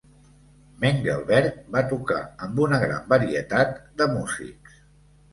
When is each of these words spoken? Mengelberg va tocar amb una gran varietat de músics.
Mengelberg 0.83 1.59
va 1.75 1.83
tocar 1.91 2.17
amb 2.45 2.61
una 2.63 2.79
gran 2.85 3.03
varietat 3.11 3.75
de 4.01 4.09
músics. 4.15 4.81